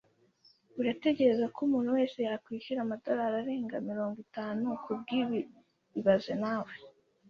Uratekereza 0.79 1.45
ko 1.53 1.59
umuntu 1.67 1.89
wese 1.97 2.17
yakwishyura 2.27 2.79
amadorari 2.83 3.35
arenga 3.41 3.75
mirongo 3.89 4.17
itatu 4.25 4.65
kubwibi 4.83 5.39
ibaze 5.99 6.33
nawe 6.43 6.73